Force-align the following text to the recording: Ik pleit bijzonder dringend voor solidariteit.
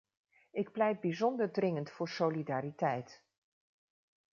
Ik 0.51 0.71
pleit 0.71 0.99
bijzonder 1.01 1.51
dringend 1.51 1.89
voor 1.91 2.07
solidariteit. 2.09 3.23